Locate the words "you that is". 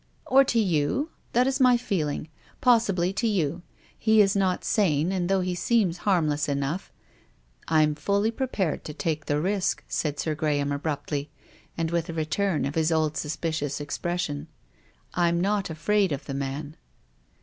0.57-1.59